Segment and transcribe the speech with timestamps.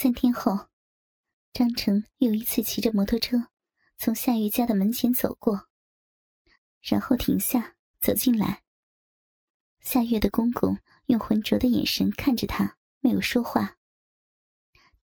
[0.00, 0.68] 三天后，
[1.52, 3.48] 张成又一次骑着摩托车
[3.96, 5.66] 从夏月家的门前走过，
[6.80, 8.62] 然后停下走进来。
[9.80, 13.76] 夏月的公公用浑浊的眼神看着他，没有说话。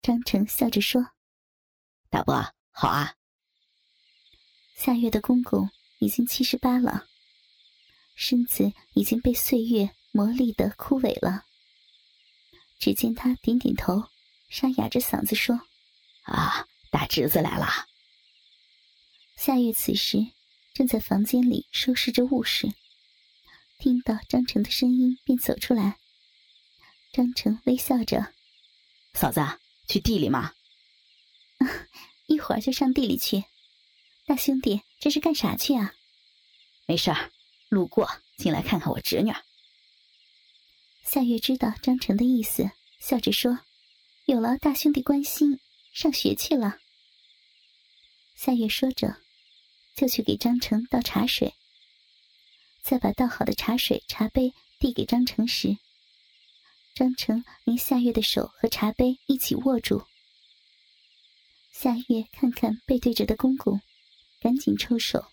[0.00, 1.10] 张成笑着说
[2.08, 3.16] ：“大伯，好啊。”
[4.78, 5.68] 夏月的公公
[5.98, 7.06] 已经七十八了，
[8.14, 11.44] 身子已经被岁月磨砺的枯萎了。
[12.78, 14.02] 只见他点点头，
[14.48, 15.60] 沙哑着嗓子说
[16.24, 17.66] ：“啊，大侄子来了。”
[19.36, 20.26] 夏月此时
[20.72, 22.72] 正在房间里收拾着物事，
[23.78, 25.98] 听到张成的声音，便走出来。
[27.12, 28.32] 张成微笑着
[29.14, 29.40] ：“嫂子，
[29.88, 30.52] 去地里吗
[31.58, 31.66] ？”“啊
[32.26, 33.44] 一会儿就上地里去。
[34.26, 35.94] ”“大兄弟，这是干啥去啊
[36.86, 37.30] ？”“没事儿，
[37.68, 39.32] 路过，进来看看我侄女。”
[41.04, 43.60] 夏月知道张成的意思，笑着说
[44.26, 45.60] ：“有了大兄弟关心，
[45.92, 46.78] 上学去了。”
[48.34, 49.22] 夏月说着，
[49.94, 51.54] 就去给张成倒茶水。
[52.82, 55.78] 在把倒好的茶水茶杯递给张成时，
[56.92, 60.04] 张成连夏月的手和茶杯一起握住。
[61.70, 63.80] 夏月看看背对着的公公，
[64.40, 65.24] 赶紧抽手。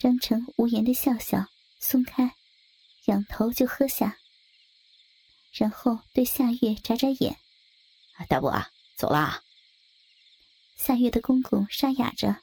[0.00, 1.46] 张成无言的笑笑，
[1.78, 2.34] 松开，
[3.04, 4.18] 仰头就喝下。
[5.52, 7.36] 然后对夏月眨眨眼，
[8.26, 9.42] 大伯啊，走啦。
[10.76, 12.42] 夏月的公公沙哑着，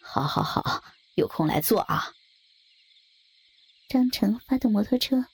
[0.00, 2.12] 好好好，有空来坐啊。
[3.88, 5.26] 张成发动摩托车，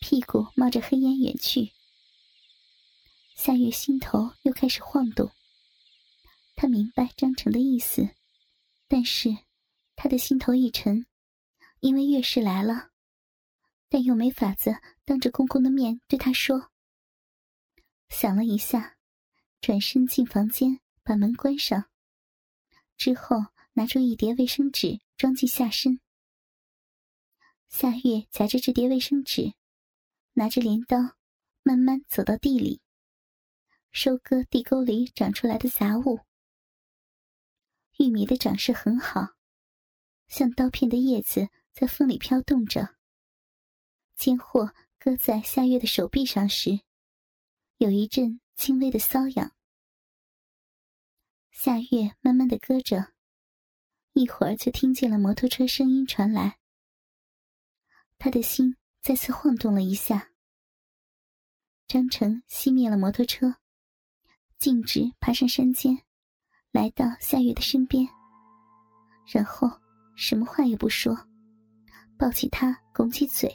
[0.00, 1.72] 屁股冒着黑烟远去。
[3.34, 5.32] 夏月心头又开始晃动，
[6.56, 8.08] 他明白张成的意思，
[8.88, 9.36] 但是
[9.96, 11.06] 他的心头一沉，
[11.80, 12.90] 因为月事来了。
[13.88, 16.70] 但又没法子当着公公的面对他说。
[18.08, 18.93] 想了一下，
[19.64, 21.86] 转身进房间，把门关上。
[22.98, 26.00] 之后拿出一叠卫生纸，装进下身。
[27.70, 29.54] 夏月夹着这叠卫生纸，
[30.34, 30.98] 拿着镰刀，
[31.62, 32.82] 慢慢走到地里，
[33.90, 36.20] 收割地沟里长出来的杂物。
[37.98, 39.28] 玉米的长势很好，
[40.28, 42.96] 像刀片的叶子在风里飘动着。
[44.14, 46.80] 尖货搁在夏月的手臂上时，
[47.78, 49.52] 有一阵轻微的瘙痒。
[51.56, 53.12] 夏月慢慢的搁着，
[54.12, 56.58] 一会儿就听见了摩托车声音传来。
[58.18, 60.30] 他的心再次晃动了一下。
[61.86, 63.54] 张成熄灭了摩托车，
[64.58, 65.96] 径直爬上山间，
[66.72, 68.04] 来到夏月的身边，
[69.32, 69.70] 然后
[70.16, 71.16] 什么话也不说，
[72.18, 73.48] 抱起她，拱起嘴。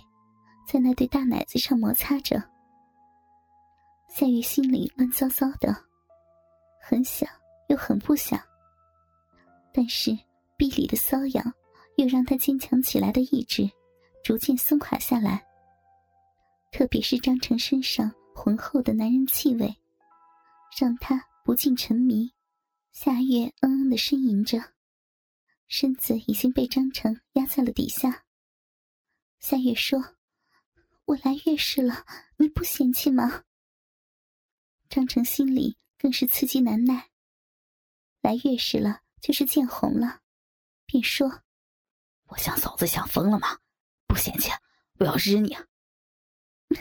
[0.65, 2.41] 在那对大奶子上摩擦着，
[4.07, 5.75] 夏月心里乱糟糟的，
[6.81, 7.29] 很想
[7.69, 8.39] 又很不想。
[9.73, 10.15] 但是
[10.57, 11.53] 臂里的瘙痒
[11.95, 13.67] 又让他坚强起来的意志
[14.23, 15.43] 逐渐松垮下来。
[16.71, 19.75] 特别是张成身上浑厚的男人气味，
[20.79, 22.31] 让他不禁沉迷。
[22.91, 24.61] 夏月嗯嗯的呻吟着，
[25.67, 28.25] 身子已经被张成压在了底下。
[29.39, 30.03] 夏月说。
[31.05, 32.05] 我来月事了，
[32.37, 33.43] 你不嫌弃吗？
[34.89, 37.08] 张成心里更是刺激难耐。
[38.21, 40.21] 来月事了，就是见红了，
[40.85, 41.43] 便说
[42.27, 43.59] ：“我想嫂子想疯了吗？
[44.07, 44.51] 不嫌弃，
[44.99, 45.57] 我要日你。”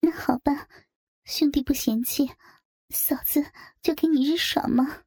[0.00, 0.68] 那好吧，
[1.24, 2.30] 兄弟不嫌弃，
[2.90, 5.02] 嫂子就给你日爽吗？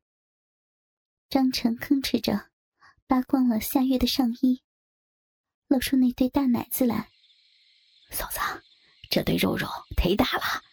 [1.29, 2.49] 张成吭哧着，
[3.07, 4.61] 扒光了夏月的上衣，
[5.67, 7.09] 露出那对大奶子来。
[8.11, 8.39] 嫂子，
[9.09, 10.63] 这对肉肉忒大了，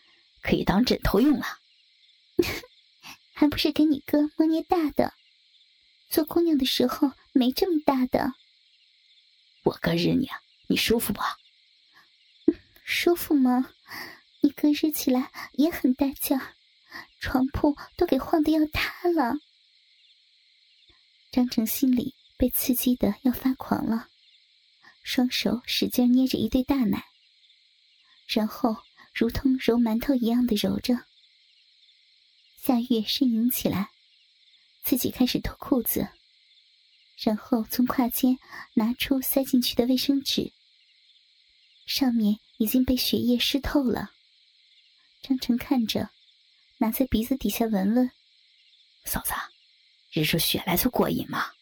[0.43, 1.47] 可以当枕头用了。
[3.34, 5.12] 还不是给你哥摸捏大的，
[6.09, 8.33] 做姑娘的时候没这么大的。
[9.65, 10.28] 我哥日你，
[10.69, 11.21] 你舒服不？
[12.84, 13.71] 舒服吗？
[14.41, 16.39] 你哥日起来也很带劲，
[17.19, 19.35] 床铺都给晃得要塌了。
[21.32, 24.08] 张成心里被刺激的要发狂了，
[25.03, 27.05] 双手使劲捏着一对大奶。
[28.29, 28.76] 然后，
[29.12, 31.06] 如同揉馒头一样的揉着。
[32.66, 33.90] 夏月呻吟起来，
[34.84, 36.08] 自己开始脱裤子，
[37.19, 38.38] 然后从胯间
[38.72, 40.50] 拿出塞进去的卫生纸，
[41.84, 44.12] 上面已经被血液湿透了。
[45.20, 46.08] 张成看着，
[46.78, 48.11] 拿在鼻子底下闻闻。
[49.05, 49.34] 嫂子，
[50.12, 51.52] 日出血来就过瘾嘛。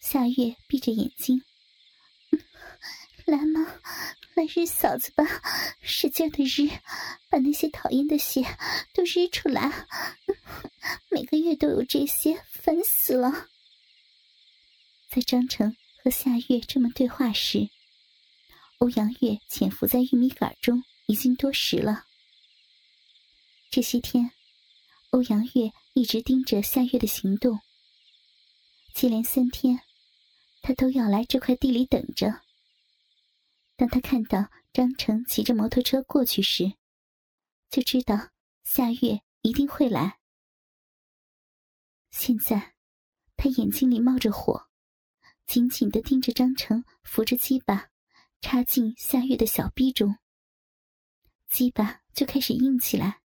[0.00, 1.44] 夏月闭着眼睛，
[3.24, 3.64] 来吗？
[4.34, 5.24] 来日嫂子吧，
[5.80, 6.68] 使劲的日，
[7.28, 8.42] 把那些讨厌的血
[8.92, 9.86] 都日出来。
[11.08, 13.46] 每个月都有这些，烦死了。
[15.08, 17.68] 在张成和夏月这么对话时，
[18.78, 22.04] 欧阳月潜伏在玉米杆中已经多时了。
[23.70, 24.32] 这些天，
[25.10, 27.60] 欧阳月一直盯着夏月的行动。
[28.92, 29.80] 接连三天，
[30.60, 32.43] 他都要来这块地里等着。
[33.76, 36.74] 当他看到张成骑着摩托车过去时，
[37.70, 38.30] 就知道
[38.62, 40.20] 夏月一定会来。
[42.10, 42.74] 现在，
[43.36, 44.68] 他眼睛里冒着火，
[45.46, 47.90] 紧紧的盯着张成扶着鸡巴
[48.40, 50.16] 插进夏月的小臂中。
[51.48, 53.22] 鸡巴就开始硬起来。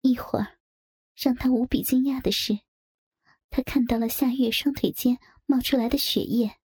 [0.00, 0.58] 一会儿，
[1.14, 2.58] 让他无比惊讶的是。
[3.48, 6.58] 他看到了夏月双腿间冒出来的血液。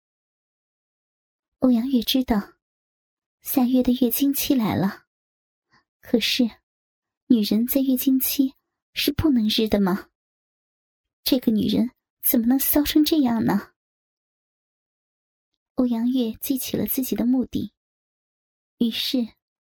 [1.59, 2.52] 欧阳月知道，
[3.43, 5.03] 夏月的月经期来了。
[5.99, 6.49] 可是，
[7.27, 8.55] 女人在月经期
[8.93, 10.09] 是不能日的吗？
[11.23, 11.91] 这个女人
[12.23, 13.73] 怎么能骚成这样呢？
[15.75, 17.73] 欧阳月记起了自己的目的，
[18.77, 19.27] 于是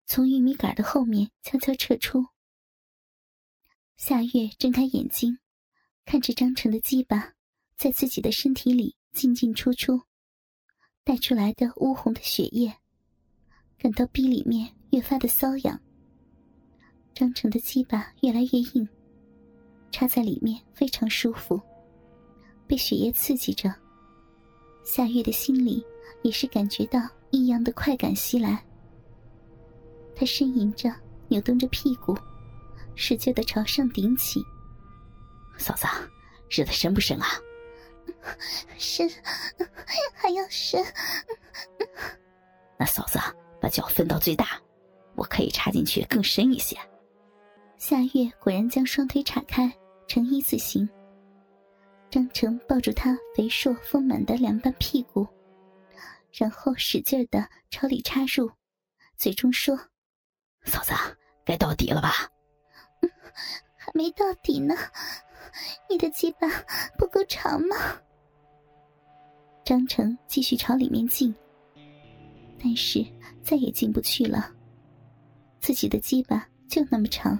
[0.06, 2.24] 从玉米杆的后面悄悄撤出。
[3.96, 5.38] 夏月睁开眼睛。
[6.04, 7.34] 看着张成的鸡巴
[7.76, 10.02] 在自己的身体里进进出出，
[11.02, 12.78] 带出来的乌红的血液，
[13.86, 15.80] 感到逼里面越发的瘙痒。
[17.14, 18.88] 张成的鸡巴越来越硬，
[19.92, 21.60] 插在里面非常舒服，
[22.66, 23.72] 被血液刺激着。
[24.82, 25.86] 夏月的心里
[26.22, 26.98] 也是感觉到
[27.30, 28.60] 异样的快感袭来，
[30.16, 30.92] 他呻吟着，
[31.28, 32.12] 扭动着屁股，
[32.96, 34.42] 使劲的朝上顶起。
[35.58, 35.86] 嫂子，
[36.50, 37.26] 日的深不深啊？
[38.78, 39.08] 深，
[40.12, 40.84] 还要深。
[42.76, 43.16] 那嫂子
[43.60, 44.60] 把脚分到最大，
[45.14, 46.76] 我可以插进去更深一些。
[47.78, 49.70] 夏月果然将双腿岔开，
[50.06, 50.88] 成一字形。
[52.08, 55.26] 张成抱住她肥硕丰满的两半屁股，
[56.32, 58.50] 然后使劲的朝里插入，
[59.16, 59.76] 嘴中说
[60.64, 60.92] ：“嫂子，
[61.44, 62.12] 该到底了吧？”
[63.76, 64.74] 还没到底呢。
[65.88, 66.48] 你的鸡巴
[66.98, 67.76] 不够长吗？
[69.64, 71.34] 张成继续朝里面进，
[72.58, 73.04] 但是
[73.42, 74.52] 再也进不去了。
[75.60, 77.38] 自己的鸡巴就那么长，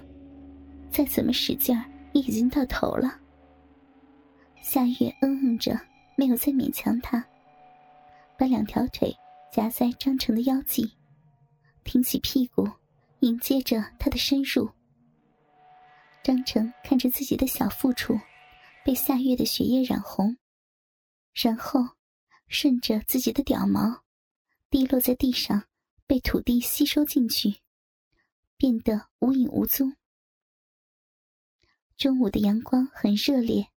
[0.91, 1.83] 再怎么使劲儿
[2.13, 3.19] 也已经到头了。
[4.61, 5.79] 夏月嗯嗯着，
[6.17, 7.23] 没有再勉强他，
[8.37, 9.15] 把两条腿
[9.51, 10.91] 夹在张成的腰际，
[11.83, 12.69] 挺起屁股
[13.21, 14.69] 迎接着他的深入。
[16.21, 18.19] 张成看着自己的小腹处
[18.83, 20.35] 被夏月的血液染红，
[21.33, 21.79] 然后
[22.49, 24.01] 顺着自己的屌毛
[24.69, 25.65] 滴落在地上，
[26.05, 27.61] 被土地吸收进去，
[28.57, 29.95] 变得无影无踪。
[31.95, 33.71] 中午的阳光很热烈，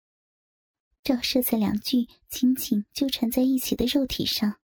[1.04, 4.60] 照射在两具紧紧纠缠在一起的肉体上。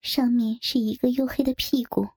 [0.00, 2.08] 上面是一个黝黑的屁股，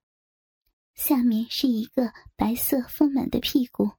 [0.95, 3.91] 下面是一个白色丰满的屁股。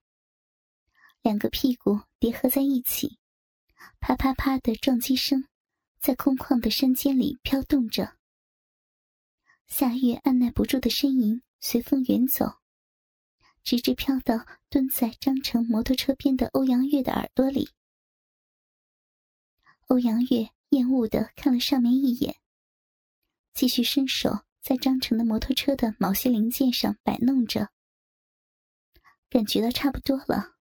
[1.21, 3.19] 两个屁股叠合在一起，
[4.01, 5.47] 啪啪啪的撞击声
[5.99, 8.17] 在空旷的山间里飘动着。
[9.71, 12.59] 夏月按耐不住的呻吟随风远走，
[13.63, 17.71] 直直飘到蹲在张成摩托车边的欧阳月的耳朵里。
[19.87, 22.37] 欧阳月厌恶的看了上面一眼，
[23.55, 27.71] 继续伸手在张成的摩托车的某些零件上摆弄着，
[29.31, 30.57] 感觉到差不多了。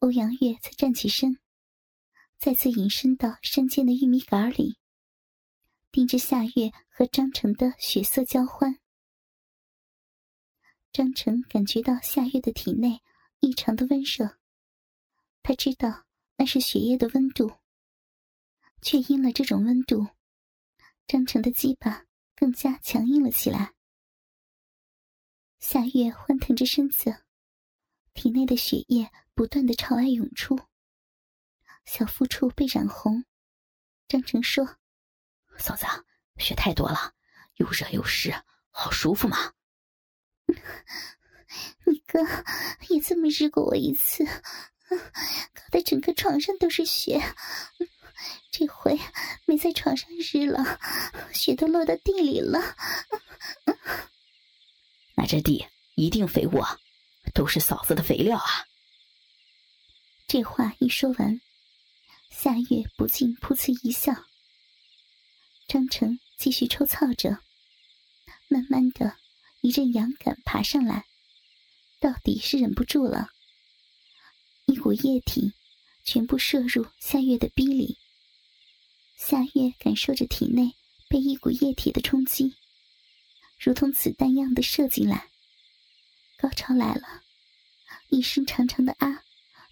[0.00, 1.38] 欧阳月才站起身，
[2.38, 4.79] 再次隐身到山间的玉米杆里，
[5.92, 8.78] 盯着夏月和张成的血色交欢。
[10.92, 13.02] 张成感觉到夏月的体内
[13.40, 14.38] 异常的温热，
[15.42, 16.04] 他知道
[16.36, 17.52] 那是血液的温度，
[18.82, 20.08] 却因了这种温度，
[21.06, 23.74] 张成的鸡巴更加强硬了起来。
[25.58, 27.24] 夏月欢腾着身子。
[28.12, 30.58] 体内的血液不断的朝外涌出，
[31.84, 33.24] 小腹处被染红。
[34.08, 34.78] 张成说
[35.60, 35.86] ：“嫂子，
[36.38, 37.12] 血太多了，
[37.56, 38.34] 又热又湿，
[38.70, 39.52] 好舒服吗？”
[41.86, 42.20] 你哥
[42.88, 44.24] 也这么日过我一次，
[44.88, 47.20] 搞得整个床上都是血。
[48.50, 48.98] 这回
[49.46, 50.80] 没在床上日了，
[51.32, 52.60] 血都落到地里了。
[55.16, 56.80] 那这地一定肥沃。
[57.32, 58.66] 都是嫂子的肥料啊！
[60.26, 61.40] 这话一说完，
[62.30, 64.12] 夏月不禁噗呲一笑。
[65.70, 67.38] 张成继续抽操着，
[68.48, 69.16] 慢慢的，
[69.60, 71.06] 一阵痒感爬上来，
[72.00, 73.28] 到底是忍不住了。
[74.66, 75.52] 一股液体
[76.02, 77.98] 全部射入夏月的逼里。
[79.16, 80.74] 夏月感受着体内
[81.08, 82.56] 被一股液体的冲击，
[83.56, 85.28] 如同子弹样的射进来。
[86.36, 87.22] 高潮来了，
[88.08, 89.22] 一声长长的啊，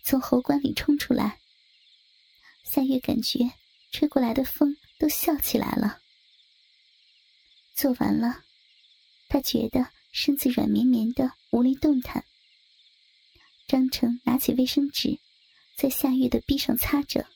[0.05, 1.41] 从喉管里冲出来。
[2.63, 3.51] 夏月感觉
[3.91, 6.01] 吹过来的风都笑起来了。
[7.75, 8.43] 做完了，
[9.29, 12.25] 他觉得身子软绵绵的，无力动弹。
[13.69, 15.21] 张成拿起卫生纸，
[15.77, 17.29] 在夏月的臂上擦着，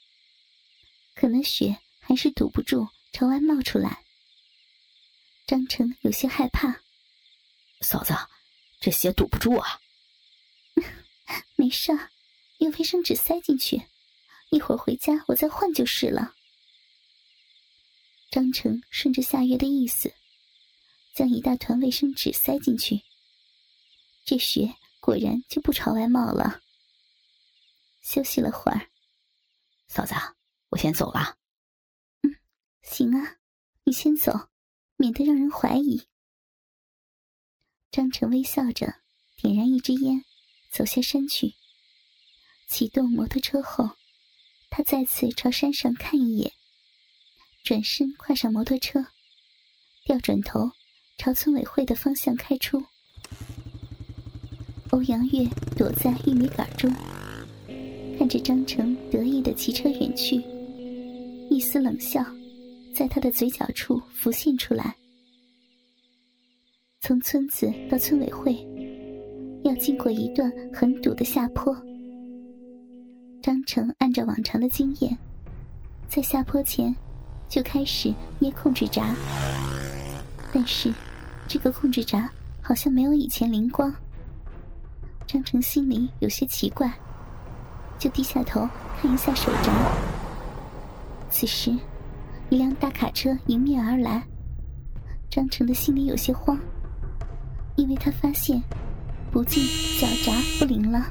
[1.14, 4.04] 可能血还是堵不住朝外冒出来。
[5.46, 6.80] 张成有些害怕
[7.82, 8.14] ：“嫂子，
[8.80, 9.80] 这血堵不住啊。
[11.54, 11.92] ”“没事，
[12.58, 13.82] 用卫生纸塞进去，
[14.50, 16.34] 一会儿回家我再换就是了。”
[18.32, 20.14] 张成顺着夏月的意思。
[21.14, 23.02] 将一大团卫生纸塞进去，
[24.24, 26.62] 这雪果然就不朝外冒了。
[28.00, 28.88] 休息了会儿，
[29.86, 30.14] 嫂子，
[30.70, 31.36] 我先走了。
[32.22, 32.34] 嗯，
[32.80, 33.36] 行啊，
[33.84, 34.48] 你先走，
[34.96, 36.08] 免得让人怀疑。
[37.90, 39.02] 张成微笑着，
[39.36, 40.24] 点燃一支烟，
[40.70, 41.52] 走下山去。
[42.66, 43.98] 启动摩托车后，
[44.70, 46.54] 他再次朝山上看一眼，
[47.62, 49.04] 转身跨上摩托车，
[50.04, 50.70] 调转头。
[51.18, 52.82] 朝村委会的方向开出，
[54.90, 56.90] 欧阳月躲在玉米杆中，
[58.18, 60.42] 看着张成得意的骑车远去，
[61.48, 62.24] 一丝冷笑
[62.92, 64.96] 在他的嘴角处浮现出来。
[67.00, 68.56] 从村子到村委会，
[69.62, 71.72] 要经过一段很陡的下坡。
[73.40, 75.16] 张成按照往常的经验，
[76.08, 76.92] 在下坡前
[77.52, 79.14] 就开始捏控制闸，
[80.54, 80.90] 但是。
[81.48, 82.30] 这个控制闸
[82.62, 83.92] 好像没有以前灵光。
[85.26, 86.90] 张成心里有些奇怪，
[87.98, 88.66] 就低下头
[88.98, 89.70] 看一下手闸。
[91.28, 91.76] 此时，
[92.48, 94.22] 一辆大卡车迎面而来，
[95.28, 96.58] 张成的心里有些慌，
[97.76, 98.62] 因为他发现
[99.30, 99.62] 不仅
[100.00, 101.04] 脚闸不灵了，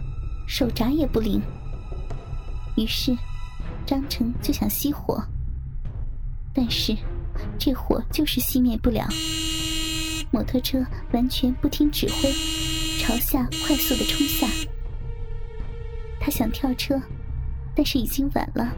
[0.47, 1.39] 手闸也不灵。
[2.77, 3.15] 于是，
[3.85, 5.23] 张成就想熄火，
[6.53, 6.95] 但是
[7.57, 9.07] 这火就是熄灭不了。
[10.31, 12.31] 摩托车完全不听指挥，
[12.99, 14.47] 朝下快速的冲下。
[16.19, 17.01] 他想跳车，
[17.75, 18.73] 但是已经晚了。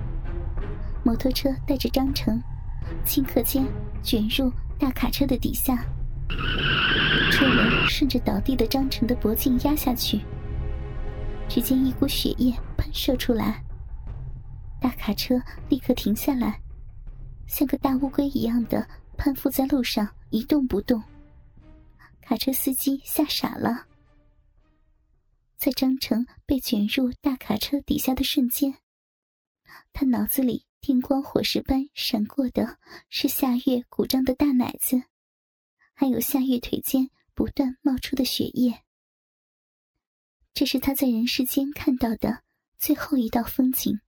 [1.03, 2.42] 摩托车带着张成，
[3.06, 3.65] 顷刻间
[4.01, 5.86] 卷入大卡车的底下。
[7.32, 10.22] 车轮顺着倒地的张成的脖颈压下去，
[11.50, 13.62] 只见一股血液喷射出来。
[14.80, 15.36] 大卡车
[15.70, 16.60] 立刻停下来，
[17.53, 21.00] 像个大乌龟一样的攀附在路上，一动不动。
[22.19, 23.86] 卡车司机吓傻了，
[25.55, 28.74] 在张成被卷入大卡车底下的瞬间，
[29.93, 35.03] 他脑子里电光火石般闪过的是夏月鼓胀的大奶子，
[35.93, 38.81] 还有夏月腿间不断冒出的血液。
[40.55, 42.41] 这是他在人世间看到的
[42.79, 44.00] 最后一道风景。